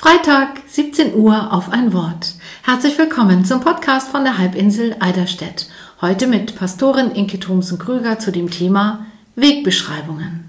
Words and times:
Freitag, 0.00 0.60
17 0.68 1.16
Uhr 1.16 1.52
auf 1.52 1.72
ein 1.72 1.92
Wort. 1.92 2.34
Herzlich 2.62 2.96
willkommen 2.98 3.44
zum 3.44 3.60
Podcast 3.60 4.10
von 4.10 4.22
der 4.22 4.38
Halbinsel 4.38 4.94
Eiderstedt. 5.00 5.68
Heute 6.00 6.28
mit 6.28 6.54
Pastorin 6.54 7.10
Inke 7.10 7.40
Thomsen-Krüger 7.40 8.20
zu 8.20 8.30
dem 8.30 8.48
Thema 8.48 9.06
Wegbeschreibungen. 9.34 10.48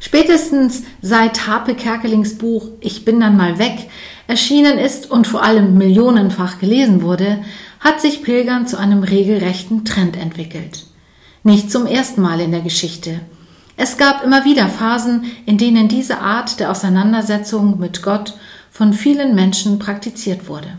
Spätestens 0.00 0.82
seit 1.02 1.46
Harpe 1.46 1.76
Kerkelings 1.76 2.36
Buch 2.36 2.66
Ich 2.80 3.04
bin 3.04 3.20
dann 3.20 3.36
mal 3.36 3.60
weg 3.60 3.88
erschienen 4.26 4.78
ist 4.78 5.08
und 5.08 5.28
vor 5.28 5.44
allem 5.44 5.78
millionenfach 5.78 6.58
gelesen 6.58 7.02
wurde, 7.02 7.44
hat 7.78 8.00
sich 8.00 8.24
Pilgern 8.24 8.66
zu 8.66 8.76
einem 8.76 9.04
regelrechten 9.04 9.84
Trend 9.84 10.16
entwickelt. 10.16 10.86
Nicht 11.46 11.70
zum 11.70 11.84
ersten 11.84 12.22
Mal 12.22 12.40
in 12.40 12.52
der 12.52 12.62
Geschichte. 12.62 13.20
Es 13.76 13.98
gab 13.98 14.24
immer 14.24 14.46
wieder 14.46 14.66
Phasen, 14.66 15.24
in 15.44 15.58
denen 15.58 15.88
diese 15.88 16.20
Art 16.20 16.58
der 16.58 16.70
Auseinandersetzung 16.70 17.78
mit 17.78 18.02
Gott 18.02 18.32
von 18.70 18.94
vielen 18.94 19.34
Menschen 19.34 19.78
praktiziert 19.78 20.48
wurde. 20.48 20.78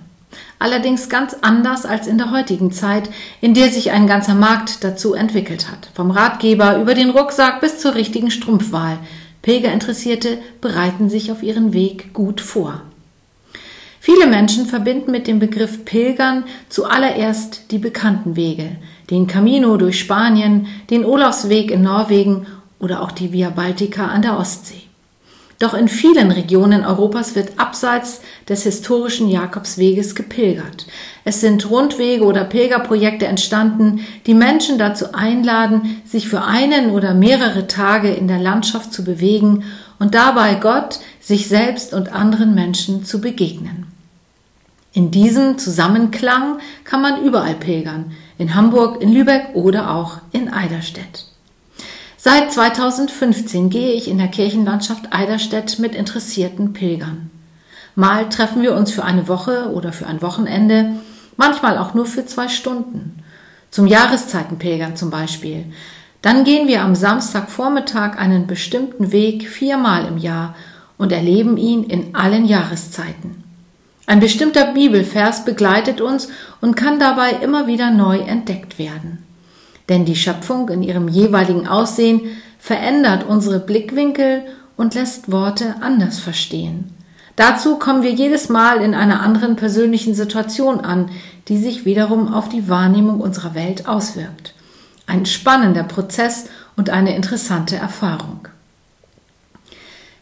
Allerdings 0.58 1.08
ganz 1.08 1.36
anders 1.42 1.86
als 1.86 2.08
in 2.08 2.18
der 2.18 2.32
heutigen 2.32 2.72
Zeit, 2.72 3.12
in 3.42 3.54
der 3.54 3.70
sich 3.70 3.92
ein 3.92 4.08
ganzer 4.08 4.34
Markt 4.34 4.84
dazu 4.84 5.14
entwickelt 5.14 5.70
hat. 5.70 5.90
Vom 5.94 6.10
Ratgeber 6.10 6.80
über 6.80 6.96
den 6.96 7.12
Rucksack 7.12 7.62
bis 7.62 7.78
zur 7.78 7.94
richtigen 7.94 8.32
Strumpfwahl. 8.32 8.98
Pilgerinteressierte 9.44 10.40
bereiten 10.62 11.12
sich 11.12 11.32
auf 11.32 11.44
ihren 11.44 11.74
Weg 11.74 12.12
gut 12.12 12.42
vor. 12.42 12.82
Viele 14.00 14.26
Menschen 14.26 14.66
verbinden 14.66 15.12
mit 15.12 15.28
dem 15.28 15.38
Begriff 15.38 15.86
Pilgern 15.86 16.44
zuallererst 16.70 17.72
die 17.72 17.80
bekannten 17.80 18.36
Wege, 18.36 18.78
den 19.10 19.28
Camino 19.28 19.78
durch 19.78 20.00
Spanien, 20.00 20.68
den 20.90 21.06
Olafsweg 21.06 21.72
in 21.72 21.84
Norwegen 21.84 22.48
oder 22.80 23.02
auch 23.02 23.12
die 23.12 23.32
Via 23.32 23.50
Baltica 23.50 24.08
an 24.08 24.22
der 24.22 24.38
Ostsee. 24.38 24.82
Doch 25.60 25.74
in 25.74 25.88
vielen 25.88 26.32
Regionen 26.32 26.86
Europas 26.86 27.34
wird 27.36 27.58
abseits 27.58 28.20
des 28.50 28.64
historischen 28.64 29.30
Jakobsweges 29.30 30.14
gepilgert. 30.14 30.86
Es 31.24 31.40
sind 31.40 31.70
Rundwege 31.70 32.26
oder 32.26 32.44
Pilgerprojekte 32.44 33.26
entstanden, 33.26 34.06
die 34.26 34.34
Menschen 34.34 34.78
dazu 34.78 35.14
einladen, 35.14 36.02
sich 36.06 36.28
für 36.28 36.42
einen 36.42 36.92
oder 36.92 37.14
mehrere 37.14 37.68
Tage 37.68 38.10
in 38.10 38.28
der 38.28 38.40
Landschaft 38.40 38.92
zu 38.92 39.06
bewegen 39.06 39.64
und 39.98 40.14
dabei 40.14 40.56
Gott, 40.56 41.00
sich 41.22 41.48
selbst 41.48 41.94
und 41.94 42.12
anderen 42.12 42.54
Menschen 42.54 43.06
zu 43.06 43.22
begegnen. 43.22 43.88
In 44.92 45.10
diesem 45.10 45.58
Zusammenklang 45.58 46.60
kann 46.84 47.02
man 47.02 47.24
überall 47.24 47.56
pilgern, 47.56 48.12
in 48.38 48.56
Hamburg, 48.56 49.02
in 49.02 49.14
Lübeck 49.14 49.50
oder 49.54 49.92
auch 49.92 50.18
in 50.32 50.50
Eiderstedt. 50.50 51.26
Seit 52.18 52.52
2015 52.52 53.70
gehe 53.70 53.94
ich 53.94 54.10
in 54.10 54.18
der 54.18 54.28
Kirchenlandschaft 54.28 55.14
Eiderstedt 55.14 55.80
mit 55.80 55.96
interessierten 55.96 56.74
Pilgern. 56.74 57.30
Mal 57.96 58.28
treffen 58.30 58.62
wir 58.62 58.76
uns 58.76 58.92
für 58.92 59.06
eine 59.06 59.28
Woche 59.28 59.72
oder 59.72 59.94
für 59.94 60.08
ein 60.08 60.22
Wochenende, 60.22 60.96
manchmal 61.38 61.78
auch 61.78 61.94
nur 61.94 62.06
für 62.06 62.26
zwei 62.26 62.50
Stunden. 62.50 63.24
Zum 63.72 63.88
Jahreszeitenpilgern 63.88 64.96
zum 64.96 65.12
Beispiel. 65.12 65.66
Dann 66.22 66.44
gehen 66.44 66.68
wir 66.68 66.82
am 66.82 66.96
Samstagvormittag 66.96 68.18
einen 68.18 68.48
bestimmten 68.48 69.12
Weg 69.12 69.48
viermal 69.48 70.06
im 70.06 70.18
Jahr 70.18 70.56
und 70.98 71.12
erleben 71.12 71.56
ihn 71.56 71.84
in 71.84 72.16
allen 72.16 72.46
Jahreszeiten. 72.46 73.45
Ein 74.08 74.20
bestimmter 74.20 74.74
Bibelvers 74.74 75.46
begleitet 75.46 76.00
uns 76.00 76.28
und 76.62 76.76
kann 76.76 77.00
dabei 77.00 77.32
immer 77.32 77.66
wieder 77.66 77.90
neu 77.90 78.20
entdeckt 78.20 78.78
werden. 78.78 79.24
Denn 79.90 80.06
die 80.06 80.16
Schöpfung 80.16 80.70
in 80.70 80.84
ihrem 80.84 81.08
jeweiligen 81.08 81.68
Aussehen 81.68 82.22
verändert 82.60 83.26
unsere 83.28 83.60
Blickwinkel 83.60 84.44
und 84.78 84.94
lässt 84.96 85.32
Worte 85.32 85.76
anders 85.82 86.20
verstehen. 86.20 86.92
Dazu 87.36 87.78
kommen 87.78 88.04
wir 88.04 88.12
jedes 88.12 88.50
Mal 88.50 88.82
in 88.82 88.94
einer 88.94 89.22
anderen 89.22 89.56
persönlichen 89.56 90.14
Situation 90.14 90.80
an, 90.80 91.10
die 91.48 91.58
sich 91.58 91.86
wiederum 91.86 92.34
auf 92.34 92.48
die 92.48 92.70
Wahrnehmung 92.70 93.20
unserer 93.20 93.56
Welt 93.56 93.88
auswirkt. 93.88 94.54
Ein 95.06 95.26
spannender 95.26 95.84
Prozess 95.84 96.46
und 96.76 96.90
eine 96.90 97.16
interessante 97.16 97.76
Erfahrung. 97.76 98.48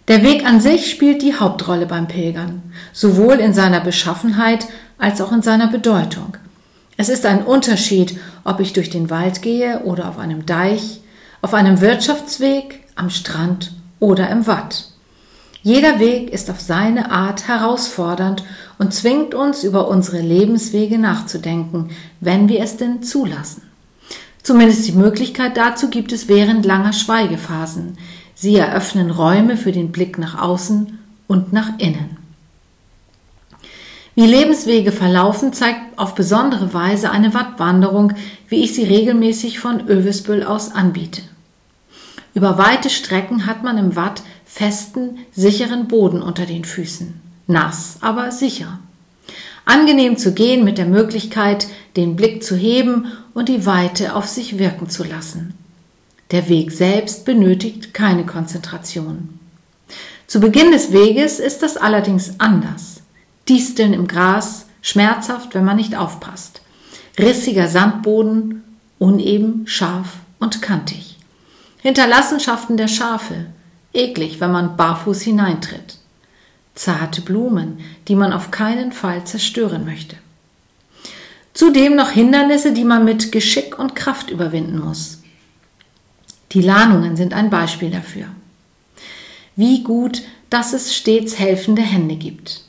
Der 0.09 0.21
Weg 0.21 0.45
an 0.45 0.59
sich 0.59 0.91
spielt 0.91 1.21
die 1.21 1.35
Hauptrolle 1.35 1.85
beim 1.85 2.09
Pilgern, 2.09 2.61
sowohl 2.91 3.35
in 3.35 3.53
seiner 3.53 3.79
Beschaffenheit 3.79 4.67
als 4.97 5.21
auch 5.21 5.31
in 5.31 5.41
seiner 5.41 5.67
Bedeutung. 5.67 6.35
Es 6.97 7.07
ist 7.07 7.25
ein 7.25 7.43
Unterschied, 7.43 8.19
ob 8.43 8.59
ich 8.59 8.73
durch 8.73 8.89
den 8.89 9.09
Wald 9.09 9.41
gehe 9.41 9.79
oder 9.83 10.09
auf 10.09 10.19
einem 10.19 10.45
Deich, 10.45 10.99
auf 11.41 11.53
einem 11.53 11.79
Wirtschaftsweg, 11.79 12.81
am 12.95 13.09
Strand 13.09 13.71
oder 13.99 14.29
im 14.29 14.45
Watt. 14.45 14.89
Jeder 15.63 15.99
Weg 15.99 16.31
ist 16.31 16.51
auf 16.51 16.59
seine 16.59 17.09
Art 17.09 17.47
herausfordernd 17.47 18.43
und 18.77 18.93
zwingt 18.93 19.33
uns 19.33 19.63
über 19.63 19.87
unsere 19.87 20.19
Lebenswege 20.19 20.99
nachzudenken, 20.99 21.91
wenn 22.19 22.49
wir 22.49 22.59
es 22.61 22.75
denn 22.75 23.01
zulassen. 23.01 23.61
Zumindest 24.43 24.85
die 24.85 24.91
Möglichkeit 24.91 25.55
dazu 25.55 25.89
gibt 25.89 26.11
es 26.11 26.27
während 26.27 26.65
langer 26.65 26.91
Schweigephasen, 26.91 27.97
Sie 28.43 28.57
eröffnen 28.57 29.09
Räume 29.09 29.55
für 29.55 29.71
den 29.71 29.93
Blick 29.93 30.17
nach 30.17 30.37
außen 30.37 30.99
und 31.27 31.53
nach 31.53 31.79
innen. 31.79 32.17
Wie 34.15 34.25
Lebenswege 34.25 34.91
verlaufen, 34.91 35.53
zeigt 35.53 35.97
auf 35.97 36.13
besondere 36.13 36.73
Weise 36.73 37.09
eine 37.09 37.33
Wattwanderung, 37.33 38.11
wie 38.49 38.61
ich 38.65 38.75
sie 38.75 38.83
regelmäßig 38.83 39.59
von 39.59 39.87
Övesbüll 39.87 40.43
aus 40.43 40.73
anbiete. 40.73 41.21
Über 42.33 42.57
weite 42.57 42.89
Strecken 42.89 43.45
hat 43.45 43.63
man 43.63 43.77
im 43.77 43.95
Watt 43.95 44.23
festen, 44.43 45.19
sicheren 45.31 45.87
Boden 45.87 46.21
unter 46.21 46.45
den 46.45 46.65
Füßen. 46.65 47.13
Nass, 47.47 47.99
aber 48.01 48.33
sicher. 48.33 48.77
Angenehm 49.63 50.17
zu 50.17 50.33
gehen 50.33 50.65
mit 50.65 50.77
der 50.77 50.87
Möglichkeit, 50.87 51.67
den 51.95 52.17
Blick 52.17 52.43
zu 52.43 52.57
heben 52.57 53.05
und 53.33 53.47
die 53.47 53.65
Weite 53.65 54.17
auf 54.17 54.27
sich 54.27 54.59
wirken 54.59 54.89
zu 54.89 55.05
lassen. 55.05 55.53
Der 56.33 56.49
Weg 56.49 56.71
selbst 56.71 57.25
benötigt 57.25 57.93
keine 57.93 58.25
Konzentration. 58.25 59.39
Zu 60.25 60.39
Beginn 60.39 60.71
des 60.71 60.91
Weges 60.91 61.39
ist 61.39 61.61
das 61.61 61.77
allerdings 61.77 62.39
anders. 62.39 63.03
Disteln 63.47 63.93
im 63.93 64.07
Gras, 64.07 64.65
schmerzhaft, 64.81 65.53
wenn 65.53 65.63
man 65.63 65.75
nicht 65.75 65.95
aufpasst. 65.95 66.61
Rissiger 67.19 67.67
Sandboden, 67.67 68.63
uneben, 68.97 69.67
scharf 69.67 70.07
und 70.39 70.63
kantig. 70.63 71.19
Hinterlassenschaften 71.83 72.77
der 72.77 72.87
Schafe, 72.87 73.45
eklig, 73.93 74.41
wenn 74.41 74.51
man 74.51 74.75
barfuß 74.75 75.21
hineintritt. 75.21 75.99
Zarte 76.73 77.21
Blumen, 77.21 77.77
die 78.07 78.15
man 78.15 78.33
auf 78.33 78.49
keinen 78.49 78.91
Fall 78.91 79.23
zerstören 79.25 79.85
möchte. 79.85 80.15
Zudem 81.53 81.95
noch 81.95 82.09
Hindernisse, 82.09 82.73
die 82.73 82.85
man 82.85 83.05
mit 83.05 83.31
Geschick 83.31 83.77
und 83.77 83.95
Kraft 83.95 84.31
überwinden 84.31 84.79
muss. 84.79 85.19
Die 86.53 86.61
Lahnungen 86.61 87.15
sind 87.15 87.33
ein 87.33 87.49
Beispiel 87.49 87.89
dafür. 87.89 88.25
Wie 89.55 89.83
gut, 89.83 90.21
dass 90.49 90.73
es 90.73 90.95
stets 90.95 91.39
helfende 91.39 91.81
Hände 91.81 92.15
gibt. 92.15 92.61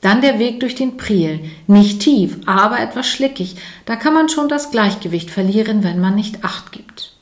Dann 0.00 0.22
der 0.22 0.38
Weg 0.38 0.60
durch 0.60 0.74
den 0.74 0.96
Priel, 0.96 1.40
nicht 1.66 2.00
tief, 2.00 2.38
aber 2.46 2.80
etwas 2.80 3.06
schlickig, 3.06 3.56
da 3.84 3.96
kann 3.96 4.14
man 4.14 4.28
schon 4.28 4.48
das 4.48 4.70
Gleichgewicht 4.70 5.30
verlieren, 5.30 5.84
wenn 5.84 6.00
man 6.00 6.14
nicht 6.14 6.42
acht 6.42 6.72
gibt. 6.72 7.12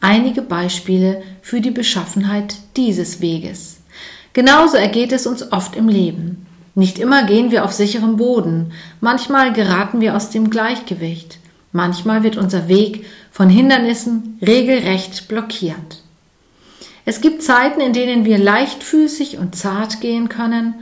Einige 0.00 0.42
Beispiele 0.42 1.22
für 1.42 1.60
die 1.60 1.70
Beschaffenheit 1.70 2.56
dieses 2.76 3.20
Weges. 3.20 3.80
Genauso 4.32 4.76
ergeht 4.76 5.12
es 5.12 5.26
uns 5.26 5.52
oft 5.52 5.76
im 5.76 5.88
Leben. 5.88 6.46
Nicht 6.74 6.98
immer 6.98 7.24
gehen 7.24 7.50
wir 7.50 7.64
auf 7.64 7.72
sicherem 7.72 8.16
Boden, 8.16 8.72
manchmal 9.00 9.52
geraten 9.52 10.00
wir 10.00 10.14
aus 10.16 10.30
dem 10.30 10.48
Gleichgewicht. 10.48 11.37
Manchmal 11.72 12.22
wird 12.22 12.36
unser 12.36 12.68
Weg 12.68 13.04
von 13.30 13.48
Hindernissen 13.50 14.38
regelrecht 14.40 15.28
blockiert. 15.28 16.02
Es 17.04 17.20
gibt 17.20 17.42
Zeiten, 17.42 17.80
in 17.80 17.92
denen 17.92 18.24
wir 18.24 18.38
leichtfüßig 18.38 19.38
und 19.38 19.56
zart 19.56 20.00
gehen 20.00 20.28
können, 20.28 20.74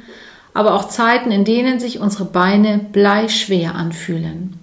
aber 0.54 0.74
auch 0.74 0.88
Zeiten, 0.88 1.30
in 1.30 1.44
denen 1.44 1.78
sich 1.78 2.00
unsere 2.00 2.24
Beine 2.24 2.78
bleischwer 2.78 3.74
anfühlen. 3.74 4.58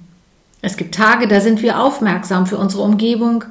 Es 0.61 0.77
gibt 0.77 0.95
Tage, 0.95 1.27
da 1.27 1.39
sind 1.39 1.61
wir 1.61 1.79
aufmerksam 1.79 2.47
für 2.47 2.57
unsere 2.57 2.83
Umgebung, 2.83 3.43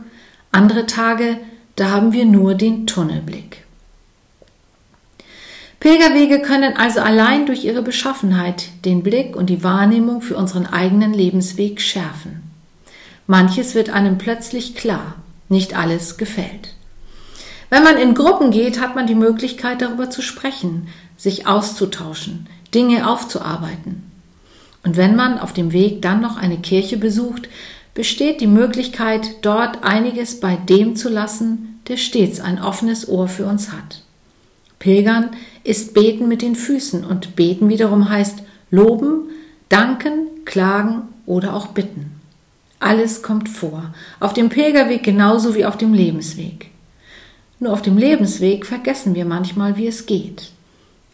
andere 0.50 0.86
Tage, 0.86 1.38
da 1.76 1.90
haben 1.90 2.12
wir 2.12 2.24
nur 2.24 2.54
den 2.54 2.86
Tunnelblick. 2.86 3.64
Pilgerwege 5.80 6.42
können 6.42 6.76
also 6.76 7.00
allein 7.00 7.46
durch 7.46 7.64
ihre 7.64 7.82
Beschaffenheit 7.82 8.66
den 8.84 9.02
Blick 9.02 9.34
und 9.34 9.50
die 9.50 9.64
Wahrnehmung 9.64 10.22
für 10.22 10.36
unseren 10.36 10.66
eigenen 10.66 11.12
Lebensweg 11.12 11.80
schärfen. 11.80 12.51
Manches 13.26 13.74
wird 13.74 13.90
einem 13.90 14.18
plötzlich 14.18 14.74
klar, 14.74 15.16
nicht 15.48 15.76
alles 15.76 16.16
gefällt. 16.16 16.74
Wenn 17.70 17.84
man 17.84 17.96
in 17.96 18.14
Gruppen 18.14 18.50
geht, 18.50 18.80
hat 18.80 18.94
man 18.94 19.06
die 19.06 19.14
Möglichkeit 19.14 19.80
darüber 19.80 20.10
zu 20.10 20.20
sprechen, 20.20 20.88
sich 21.16 21.46
auszutauschen, 21.46 22.46
Dinge 22.74 23.08
aufzuarbeiten. 23.08 24.10
Und 24.84 24.96
wenn 24.96 25.16
man 25.16 25.38
auf 25.38 25.52
dem 25.52 25.72
Weg 25.72 26.02
dann 26.02 26.20
noch 26.20 26.36
eine 26.36 26.58
Kirche 26.58 26.96
besucht, 26.96 27.48
besteht 27.94 28.40
die 28.40 28.46
Möglichkeit, 28.46 29.36
dort 29.42 29.84
einiges 29.84 30.40
bei 30.40 30.56
dem 30.56 30.96
zu 30.96 31.08
lassen, 31.08 31.80
der 31.88 31.96
stets 31.96 32.40
ein 32.40 32.60
offenes 32.60 33.08
Ohr 33.08 33.28
für 33.28 33.46
uns 33.46 33.72
hat. 33.72 34.02
Pilgern 34.78 35.30
ist 35.62 35.94
Beten 35.94 36.26
mit 36.26 36.42
den 36.42 36.56
Füßen 36.56 37.04
und 37.04 37.36
Beten 37.36 37.68
wiederum 37.68 38.08
heißt 38.08 38.42
loben, 38.70 39.30
danken, 39.68 40.26
klagen 40.44 41.02
oder 41.24 41.54
auch 41.54 41.68
bitten. 41.68 42.11
Alles 42.82 43.22
kommt 43.22 43.48
vor, 43.48 43.94
auf 44.18 44.32
dem 44.32 44.48
Pilgerweg 44.48 45.04
genauso 45.04 45.54
wie 45.54 45.64
auf 45.64 45.78
dem 45.78 45.94
Lebensweg. 45.94 46.70
Nur 47.60 47.72
auf 47.72 47.80
dem 47.80 47.96
Lebensweg 47.96 48.66
vergessen 48.66 49.14
wir 49.14 49.24
manchmal, 49.24 49.76
wie 49.76 49.86
es 49.86 50.06
geht. 50.06 50.50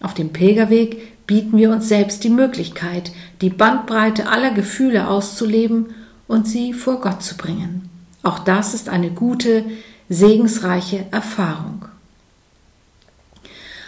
Auf 0.01 0.15
dem 0.15 0.33
Pilgerweg 0.33 1.27
bieten 1.27 1.59
wir 1.59 1.71
uns 1.71 1.87
selbst 1.87 2.25
die 2.25 2.31
Möglichkeit, 2.31 3.13
die 3.43 3.51
Bandbreite 3.51 4.31
aller 4.31 4.53
Gefühle 4.53 5.09
auszuleben 5.09 5.95
und 6.27 6.49
sie 6.49 6.73
vor 6.73 7.03
Gott 7.03 7.23
zu 7.23 7.37
bringen. 7.37 7.91
Auch 8.23 8.39
das 8.39 8.73
ist 8.73 8.89
eine 8.89 9.11
gute, 9.11 9.63
segensreiche 10.09 11.05
Erfahrung. 11.11 11.85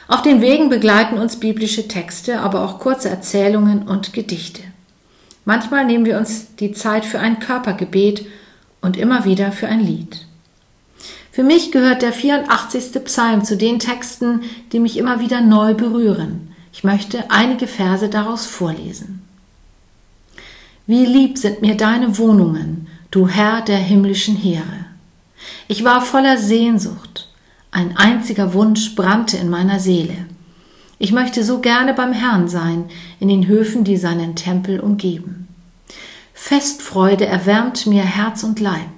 Auf 0.06 0.20
den 0.20 0.42
Wegen 0.42 0.68
begleiten 0.68 1.16
uns 1.16 1.40
biblische 1.40 1.88
Texte, 1.88 2.40
aber 2.40 2.62
auch 2.62 2.78
kurze 2.78 3.08
Erzählungen 3.08 3.88
und 3.88 4.12
Gedichte. 4.12 4.69
Manchmal 5.50 5.84
nehmen 5.84 6.04
wir 6.04 6.16
uns 6.16 6.54
die 6.60 6.70
Zeit 6.70 7.04
für 7.04 7.18
ein 7.18 7.40
Körpergebet 7.40 8.24
und 8.80 8.96
immer 8.96 9.24
wieder 9.24 9.50
für 9.50 9.66
ein 9.66 9.80
Lied. 9.80 10.24
Für 11.32 11.42
mich 11.42 11.72
gehört 11.72 12.02
der 12.02 12.12
84. 12.12 13.02
Psalm 13.02 13.42
zu 13.42 13.56
den 13.56 13.80
Texten, 13.80 14.42
die 14.70 14.78
mich 14.78 14.96
immer 14.96 15.18
wieder 15.18 15.40
neu 15.40 15.74
berühren. 15.74 16.54
Ich 16.72 16.84
möchte 16.84 17.32
einige 17.32 17.66
Verse 17.66 18.08
daraus 18.08 18.46
vorlesen. 18.46 19.22
Wie 20.86 21.04
lieb 21.04 21.36
sind 21.36 21.62
mir 21.62 21.76
deine 21.76 22.16
Wohnungen, 22.16 22.86
du 23.10 23.26
Herr 23.26 23.60
der 23.60 23.78
himmlischen 23.78 24.36
Heere. 24.36 24.86
Ich 25.66 25.82
war 25.82 26.00
voller 26.00 26.38
Sehnsucht, 26.38 27.28
ein 27.72 27.96
einziger 27.96 28.54
Wunsch 28.54 28.94
brannte 28.94 29.36
in 29.36 29.50
meiner 29.50 29.80
Seele. 29.80 30.14
Ich 31.02 31.12
möchte 31.12 31.42
so 31.44 31.60
gerne 31.60 31.94
beim 31.94 32.12
Herrn 32.12 32.46
sein, 32.46 32.84
in 33.20 33.28
den 33.28 33.46
Höfen, 33.46 33.84
die 33.84 33.96
seinen 33.96 34.36
Tempel 34.36 34.80
umgeben. 34.80 35.48
Festfreude 36.34 37.24
erwärmt 37.24 37.86
mir 37.86 38.02
Herz 38.02 38.44
und 38.44 38.60
Leib. 38.60 38.90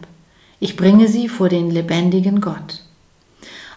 Ich 0.59 0.77
bringe 0.77 1.07
sie 1.07 1.29
vor 1.29 1.49
den 1.49 1.71
lebendigen 1.71 2.41
Gott. 2.41 2.83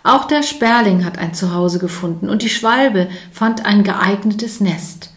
Auch 0.02 0.26
der 0.26 0.42
Sperling 0.42 1.06
hat 1.06 1.20
ein 1.20 1.36
Zuhause 1.36 1.78
gefunden 1.78 2.28
und 2.28 2.42
die 2.42 2.50
Schwalbe 2.50 3.10
fand 3.32 3.64
ein 3.64 3.84
geeignetes 3.84 4.60
Nest. 4.60 5.12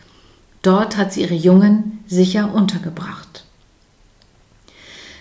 Dort 0.61 0.99
hat 0.99 1.15
sie 1.15 1.23
ihre 1.23 1.35
Jungen 1.35 2.05
sicher 2.07 2.53
untergebracht. 2.53 3.45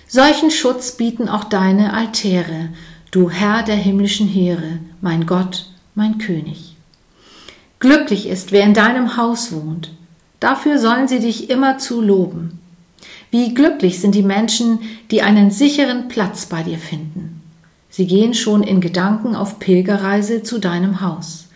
Solchen 0.09 0.51
Schutz 0.51 0.97
bieten 0.97 1.29
auch 1.29 1.45
deine 1.45 1.93
Altäre, 1.93 2.67
du 3.11 3.29
Herr 3.29 3.63
der 3.63 3.77
himmlischen 3.77 4.27
Heere, 4.27 4.79
mein 4.99 5.25
Gott, 5.25 5.71
mein 5.95 6.17
König. 6.17 6.76
Glücklich 7.79 8.27
ist, 8.27 8.51
wer 8.51 8.63
in 8.63 8.73
deinem 8.73 9.17
Haus 9.17 9.51
wohnt. 9.51 9.91
Dafür 10.39 10.79
sollen 10.79 11.07
sie 11.07 11.19
dich 11.19 11.49
immerzu 11.49 12.01
loben. 12.01 12.59
Wie 13.29 13.53
glücklich 13.53 13.99
sind 13.99 14.15
die 14.15 14.23
Menschen, 14.23 14.79
die 15.11 15.21
einen 15.21 15.51
sicheren 15.51 16.07
Platz 16.07 16.45
bei 16.45 16.63
dir 16.63 16.77
finden. 16.77 17.41
Sie 17.89 18.07
gehen 18.07 18.33
schon 18.33 18.63
in 18.63 18.81
Gedanken 18.81 19.35
auf 19.35 19.59
Pilgerreise 19.59 20.43
zu 20.43 20.59
deinem 20.59 21.01
Haus. 21.01 21.47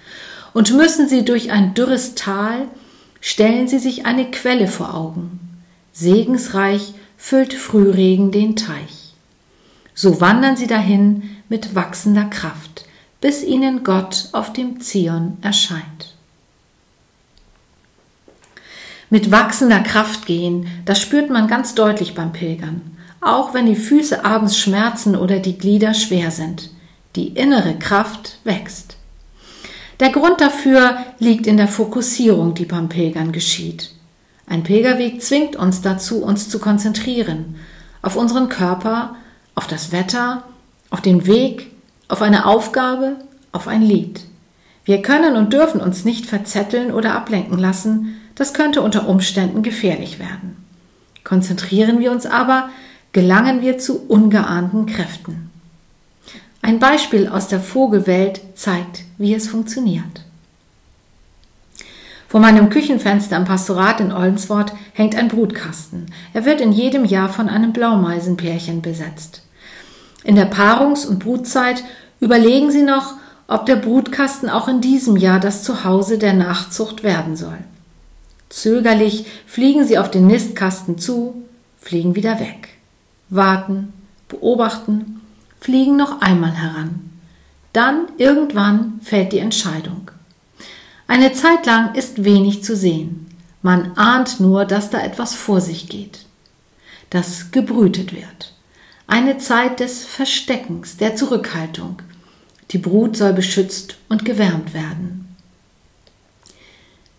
Und 0.53 0.73
müssen 0.73 1.07
sie 1.07 1.23
durch 1.23 1.51
ein 1.51 1.73
dürres 1.73 2.15
Tal, 2.15 2.67
stellen 3.19 3.67
sie 3.67 3.79
sich 3.79 4.05
eine 4.05 4.29
Quelle 4.31 4.67
vor 4.67 4.93
Augen. 4.93 5.39
Segensreich 5.93 6.93
füllt 7.17 7.53
Frühregen 7.53 8.31
den 8.31 8.55
Teich. 8.55 9.13
So 9.93 10.19
wandern 10.19 10.57
sie 10.57 10.67
dahin 10.67 11.23
mit 11.47 11.75
wachsender 11.75 12.25
Kraft, 12.25 12.85
bis 13.21 13.43
ihnen 13.43 13.83
Gott 13.83 14.29
auf 14.31 14.51
dem 14.51 14.81
Zion 14.81 15.37
erscheint. 15.41 16.10
Mit 19.11 19.29
wachsender 19.29 19.81
Kraft 19.81 20.25
gehen, 20.25 20.67
das 20.85 21.01
spürt 21.01 21.29
man 21.29 21.47
ganz 21.47 21.75
deutlich 21.75 22.15
beim 22.15 22.31
Pilgern, 22.31 22.79
auch 23.19 23.53
wenn 23.53 23.65
die 23.65 23.75
Füße 23.75 24.23
abends 24.23 24.57
schmerzen 24.57 25.17
oder 25.17 25.39
die 25.39 25.57
Glieder 25.57 25.93
schwer 25.93 26.31
sind. 26.31 26.69
Die 27.17 27.27
innere 27.27 27.77
Kraft 27.77 28.37
wächst. 28.45 28.95
Der 29.99 30.11
Grund 30.11 30.39
dafür 30.39 30.95
liegt 31.19 31.45
in 31.45 31.57
der 31.57 31.67
Fokussierung, 31.67 32.53
die 32.53 32.63
beim 32.63 32.87
Pilgern 32.87 33.33
geschieht. 33.33 33.91
Ein 34.47 34.63
Pilgerweg 34.63 35.21
zwingt 35.21 35.57
uns 35.57 35.81
dazu, 35.81 36.23
uns 36.23 36.47
zu 36.47 36.59
konzentrieren 36.59 37.57
auf 38.01 38.15
unseren 38.15 38.47
Körper, 38.47 39.15
auf 39.55 39.67
das 39.67 39.91
Wetter, 39.91 40.43
auf 40.89 41.01
den 41.01 41.27
Weg, 41.27 41.69
auf 42.07 42.21
eine 42.21 42.45
Aufgabe, 42.45 43.17
auf 43.51 43.67
ein 43.67 43.81
Lied. 43.81 44.21
Wir 44.85 45.01
können 45.01 45.35
und 45.35 45.51
dürfen 45.51 45.81
uns 45.81 46.05
nicht 46.05 46.25
verzetteln 46.25 46.91
oder 46.91 47.13
ablenken 47.13 47.59
lassen, 47.59 48.20
das 48.35 48.53
könnte 48.53 48.81
unter 48.81 49.07
Umständen 49.07 49.63
gefährlich 49.63 50.19
werden. 50.19 50.57
Konzentrieren 51.23 51.99
wir 51.99 52.11
uns 52.11 52.25
aber, 52.25 52.69
gelangen 53.11 53.61
wir 53.61 53.77
zu 53.77 54.07
ungeahnten 54.07 54.85
Kräften. 54.85 55.49
Ein 56.61 56.79
Beispiel 56.79 57.27
aus 57.27 57.47
der 57.47 57.59
Vogelwelt 57.59 58.41
zeigt, 58.55 59.03
wie 59.17 59.33
es 59.33 59.47
funktioniert. 59.47 60.25
Vor 62.27 62.39
meinem 62.39 62.69
Küchenfenster 62.69 63.35
im 63.35 63.43
Pastorat 63.43 63.99
in 63.99 64.13
Olenswort 64.13 64.71
hängt 64.93 65.15
ein 65.15 65.27
Brutkasten. 65.27 66.05
Er 66.33 66.45
wird 66.45 66.61
in 66.61 66.71
jedem 66.71 67.03
Jahr 67.03 67.27
von 67.27 67.49
einem 67.49 67.73
Blaumeisenpärchen 67.73 68.81
besetzt. 68.81 69.41
In 70.23 70.35
der 70.35 70.49
Paarungs- 70.49 71.05
und 71.05 71.19
Brutzeit 71.19 71.83
überlegen 72.21 72.71
sie 72.71 72.83
noch, 72.83 73.15
ob 73.47 73.65
der 73.65 73.75
Brutkasten 73.75 74.49
auch 74.49 74.69
in 74.69 74.79
diesem 74.79 75.17
Jahr 75.17 75.41
das 75.41 75.63
Zuhause 75.63 76.17
der 76.17 76.31
Nachzucht 76.31 77.03
werden 77.03 77.35
soll. 77.35 77.57
Zögerlich 78.51 79.25
fliegen 79.47 79.87
sie 79.87 79.97
auf 79.97 80.11
den 80.11 80.27
Nistkasten 80.27 80.97
zu, 80.97 81.41
fliegen 81.79 82.15
wieder 82.15 82.41
weg, 82.41 82.67
warten, 83.29 83.93
beobachten, 84.27 85.21
fliegen 85.61 85.95
noch 85.95 86.19
einmal 86.19 86.51
heran. 86.51 87.11
Dann 87.71 88.07
irgendwann 88.17 88.99
fällt 89.01 89.31
die 89.31 89.39
Entscheidung. 89.39 90.11
Eine 91.07 91.31
Zeit 91.31 91.65
lang 91.65 91.95
ist 91.95 92.25
wenig 92.25 92.61
zu 92.61 92.75
sehen. 92.75 93.27
Man 93.61 93.97
ahnt 93.97 94.41
nur, 94.41 94.65
dass 94.65 94.89
da 94.89 95.01
etwas 95.01 95.33
vor 95.33 95.61
sich 95.61 95.87
geht. 95.87 96.25
Dass 97.09 97.51
gebrütet 97.51 98.13
wird. 98.13 98.53
Eine 99.07 99.37
Zeit 99.37 99.79
des 99.79 100.05
Versteckens, 100.05 100.97
der 100.97 101.15
Zurückhaltung. 101.15 102.01
Die 102.71 102.79
Brut 102.79 103.15
soll 103.15 103.31
beschützt 103.31 103.95
und 104.09 104.25
gewärmt 104.25 104.73
werden. 104.73 105.30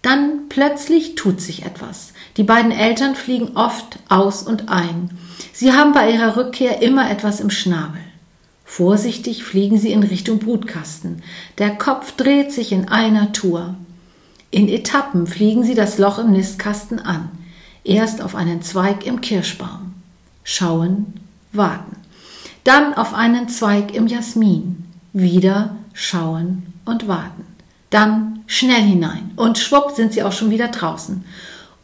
Dann 0.03 0.49
plötzlich 0.49 1.15
tut 1.15 1.41
sich 1.41 1.65
etwas. 1.65 2.13
Die 2.37 2.43
beiden 2.43 2.73
Eltern 2.73 3.15
fliegen 3.15 3.57
oft 3.57 4.01
aus 4.09 4.43
und 4.43 4.69
ein. 4.69 5.11
Sie 5.53 5.73
haben 5.73 5.93
bei 5.93 6.11
ihrer 6.11 6.37
Rückkehr 6.37 6.83
immer 6.83 7.09
etwas 7.11 7.41
im 7.41 7.51
Schnabel. 7.51 8.01
Vorsichtig 8.65 9.45
fliegen 9.45 9.79
sie 9.79 9.93
in 9.93 10.03
Richtung 10.03 10.39
Brutkasten. 10.39 11.23
Der 11.59 11.77
Kopf 11.77 12.17
dreht 12.17 12.53
sich 12.53 12.73
in 12.73 12.89
einer 12.89 13.33
Tour. 13.33 13.77
In 14.51 14.69
Etappen 14.69 15.27
fliegen 15.27 15.63
sie 15.63 15.75
das 15.75 15.99
Loch 15.99 16.19
im 16.19 16.33
Nistkasten 16.33 16.99
an. 16.99 17.29
Erst 17.85 18.23
auf 18.23 18.35
einen 18.35 18.63
Zweig 18.63 19.07
im 19.07 19.21
Kirschbaum. 19.21 19.95
Schauen, 20.43 21.15
warten. 21.53 21.97
Dann 22.65 22.95
auf 22.95 23.15
einen 23.15 23.49
Zweig 23.49 23.95
im 23.95 24.07
Jasmin. 24.07 24.85
Wieder 25.13 25.77
schauen 25.93 26.73
und 26.85 27.07
warten. 27.09 27.52
Dann 27.93 28.43
schnell 28.47 28.81
hinein 28.81 29.33
und 29.37 29.59
schwupp 29.59 29.93
sind 29.95 30.15
sie 30.15 30.23
auch 30.23 30.33
schon 30.33 30.51
wieder 30.51 30.69
draußen. 30.69 31.25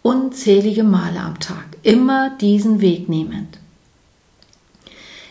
Unzählige 0.01 0.83
Male 0.83 1.21
am 1.21 1.39
Tag, 1.39 1.67
immer 1.83 2.31
diesen 2.41 2.81
Weg 2.81 3.11
nehmend. 3.11 3.59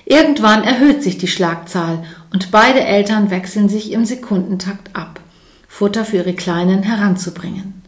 Irgendwann 0.06 0.64
erhöht 0.64 1.02
sich 1.02 1.18
die 1.18 1.28
Schlagzahl 1.28 2.04
und 2.32 2.52
beide 2.52 2.82
Eltern 2.82 3.32
wechseln 3.32 3.70
sich 3.70 3.92
im 3.92 4.06
Sekundentakt 4.06 4.96
ab, 4.96 5.20
Futter 5.68 6.06
für 6.06 6.18
ihre 6.18 6.36
Kleinen 6.36 6.84
heranzubringen. 6.84 7.82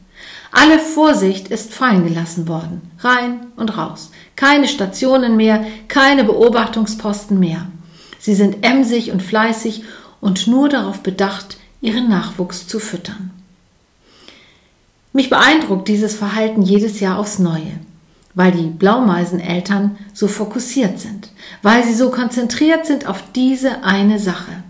Alle 0.51 0.79
Vorsicht 0.79 1.49
ist 1.49 1.71
fallen 1.71 2.07
gelassen 2.07 2.47
worden, 2.47 2.81
rein 3.01 3.45
und 3.55 3.77
raus. 3.77 4.09
Keine 4.35 4.67
Stationen 4.67 5.37
mehr, 5.37 5.63
keine 5.89 6.23
Beobachtungsposten 6.23 7.39
mehr. 7.39 7.67
Sie 8.17 8.33
sind 8.33 8.65
emsig 8.65 9.11
und 9.11 9.21
fleißig 9.21 9.83
und 10.21 10.47
nur 10.47 10.69
darauf 10.69 11.03
bedacht, 11.03 11.58
ihren 11.81 12.09
Nachwuchs 12.09 12.67
zu 12.67 12.79
füttern. 12.79 13.31
Mich 15.13 15.29
beeindruckt 15.29 15.87
dieses 15.87 16.15
Verhalten 16.15 16.61
jedes 16.61 16.99
Jahr 16.99 17.17
aufs 17.17 17.39
Neue 17.39 17.79
weil 18.39 18.51
die 18.51 18.67
Blaumeiseneltern 18.67 19.97
so 20.13 20.27
fokussiert 20.27 20.99
sind, 20.99 21.29
weil 21.61 21.83
sie 21.83 21.93
so 21.93 22.09
konzentriert 22.09 22.85
sind 22.85 23.07
auf 23.07 23.23
diese 23.35 23.83
eine 23.83 24.19
Sache. 24.19 24.63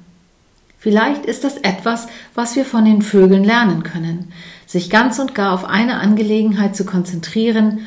Vielleicht 0.79 1.25
ist 1.25 1.43
das 1.43 1.57
etwas, 1.57 2.07
was 2.33 2.55
wir 2.55 2.65
von 2.65 2.85
den 2.85 3.01
Vögeln 3.01 3.43
lernen 3.43 3.83
können, 3.83 4.31
sich 4.65 4.89
ganz 4.89 5.19
und 5.19 5.35
gar 5.35 5.53
auf 5.53 5.65
eine 5.65 5.99
Angelegenheit 5.99 6.75
zu 6.75 6.85
konzentrieren 6.85 7.81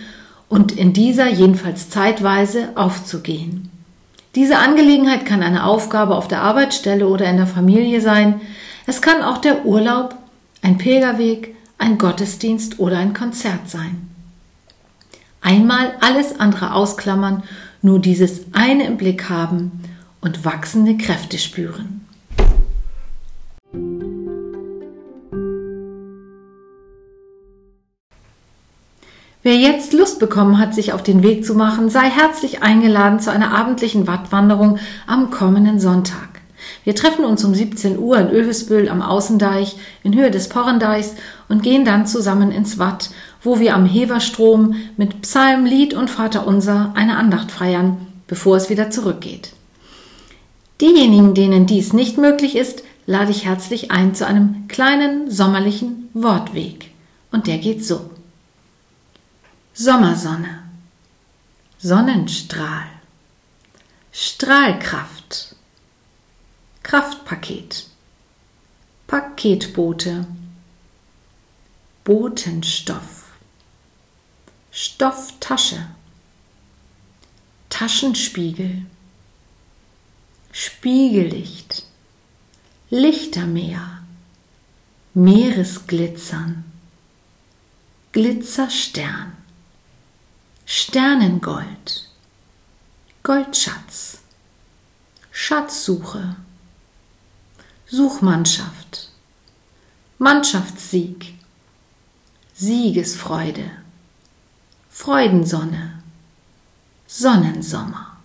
und 0.49 0.73
in 0.73 0.93
dieser 0.93 1.29
jedenfalls 1.29 1.89
zeitweise 1.89 2.69
aufzugehen. 2.75 3.71
Diese 4.35 4.59
Angelegenheit 4.59 5.25
kann 5.25 5.43
eine 5.43 5.65
Aufgabe 5.65 6.15
auf 6.15 6.29
der 6.29 6.43
Arbeitsstelle 6.43 7.09
oder 7.09 7.29
in 7.29 7.39
der 7.39 7.47
Familie 7.47 8.01
sein. 8.03 8.41
Es 8.87 9.01
kann 9.01 9.23
auch 9.23 9.39
der 9.39 9.65
Urlaub, 9.65 10.17
ein 10.61 10.79
Pilgerweg, 10.79 11.55
ein 11.79 11.99
Gottesdienst 11.99 12.79
oder 12.79 12.99
ein 12.99 13.15
Konzert 13.15 13.69
sein. 13.69 14.09
Einmal 15.41 15.95
alles 16.01 16.39
andere 16.39 16.75
ausklammern, 16.75 17.43
nur 17.81 17.99
dieses 17.99 18.43
eine 18.53 18.87
im 18.87 18.97
Blick 18.97 19.29
haben 19.29 19.73
und 20.21 20.45
wachsende 20.45 20.97
Kräfte 20.97 21.39
spüren. 21.39 22.07
Wer 29.45 29.57
jetzt 29.57 29.93
Lust 29.93 30.21
bekommen 30.21 30.59
hat, 30.59 30.73
sich 30.73 30.93
auf 30.93 31.03
den 31.03 31.25
Weg 31.25 31.45
zu 31.45 31.57
machen, 31.57 31.91
sei 31.91 32.09
herzlich 32.09 32.63
eingeladen 32.63 33.19
zu 33.19 33.33
einer 33.33 33.53
abendlichen 33.53 34.07
Wattwanderung 34.07 34.79
am 35.09 35.33
kommenden 35.33 35.81
Sonntag. 35.81 36.32
Wir 36.85 36.95
treffen 36.95 37.25
uns 37.25 37.45
um 37.45 37.55
17 37.55 37.99
Uhr 37.99 38.19
in 38.19 38.31
Övesbüll 38.31 38.89
am 38.89 39.03
Außendeich 39.03 39.77
in 40.03 40.15
Höhe 40.15 40.31
des 40.31 40.49
Porrendeichs 40.49 41.15
und 41.49 41.63
gehen 41.63 41.85
dann 41.85 42.07
zusammen 42.07 42.51
ins 42.51 42.79
Watt, 42.79 43.11
wo 43.43 43.61
wir 43.61 43.75
am 43.75 43.87
Heverstrom 43.87 44.75
mit 44.97 45.23
Psalm, 45.23 45.65
Lied 45.65 45.95
und 45.95 46.11
Vaterunser 46.11 46.93
eine 46.95 47.17
Andacht 47.17 47.53
feiern, 47.53 48.07
bevor 48.27 48.57
es 48.57 48.69
wieder 48.69 48.91
zurückgeht. 48.91 49.53
Diejenigen, 50.81 51.35
denen 51.35 51.67
dies 51.67 51.93
nicht 51.93 52.19
möglich 52.19 52.57
ist, 52.57 52.83
lade 53.07 53.31
ich 53.31 53.45
herzlich 53.45 53.91
ein 53.91 54.15
zu 54.15 54.27
einem 54.27 54.67
kleinen 54.69 55.31
sommerlichen 55.31 56.09
Wortweg. 56.15 56.91
Und 57.31 57.47
der 57.47 57.59
geht 57.59 57.85
so. 57.85 58.11
Sommersonne, 59.75 60.59
Sonnenstrahl, 61.79 62.87
Strahlkraft, 64.13 65.22
Kraftpaket, 66.83 67.87
Paketboote, 69.07 70.27
Botenstoff, 72.05 73.33
Stofftasche, 74.71 75.89
Taschenspiegel, 77.69 78.87
Spiegellicht, 80.53 81.85
Lichtermeer, 82.91 84.03
Meeresglitzern, 85.15 86.65
Glitzerstern. 88.13 89.37
Sternengold, 90.75 92.09
Goldschatz, 93.23 94.21
Schatzsuche, 95.31 96.37
Suchmannschaft, 97.95 99.11
Mannschaftssieg, 100.17 101.35
Siegesfreude, 102.55 103.71
Freudensonne, 104.89 106.03
Sonnensommer. 107.07 108.17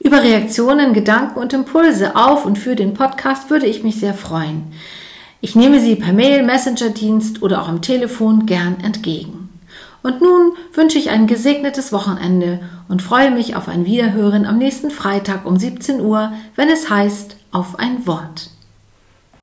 Über 0.00 0.24
Reaktionen, 0.24 0.92
Gedanken 0.92 1.38
und 1.38 1.52
Impulse 1.52 2.16
auf 2.16 2.44
und 2.44 2.58
für 2.58 2.74
den 2.74 2.94
Podcast 2.94 3.48
würde 3.48 3.66
ich 3.66 3.84
mich 3.84 4.00
sehr 4.00 4.14
freuen. 4.14 4.72
Ich 5.40 5.54
nehme 5.54 5.80
sie 5.80 5.96
per 5.96 6.12
Mail, 6.12 6.42
Messenger-Dienst 6.42 7.42
oder 7.42 7.62
auch 7.62 7.68
am 7.68 7.82
Telefon 7.82 8.46
gern 8.46 8.78
entgegen. 8.82 9.50
Und 10.02 10.20
nun 10.20 10.52
wünsche 10.72 10.98
ich 10.98 11.10
ein 11.10 11.26
gesegnetes 11.26 11.92
Wochenende 11.92 12.60
und 12.88 13.02
freue 13.02 13.30
mich 13.30 13.56
auf 13.56 13.68
ein 13.68 13.84
Wiederhören 13.84 14.46
am 14.46 14.58
nächsten 14.58 14.90
Freitag 14.90 15.44
um 15.44 15.58
17 15.58 16.00
Uhr, 16.00 16.32
wenn 16.54 16.68
es 16.68 16.88
heißt 16.88 17.36
Auf 17.50 17.78
ein 17.78 18.06
Wort. 18.06 18.50